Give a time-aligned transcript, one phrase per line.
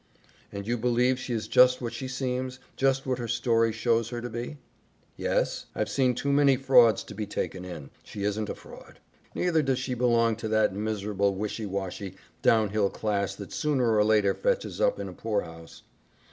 [0.51, 4.19] "And you believe she is just what she seems just what her story shows her
[4.19, 4.57] to be?"
[5.15, 5.67] "Yes.
[5.75, 7.91] I've seen too many frauds to be taken in.
[8.01, 8.97] She isn't a fraud.
[9.35, 14.33] Neither does she belong to that miserable, wishy washy, downhill class that sooner or later
[14.33, 15.83] fetches up in a poorhouse.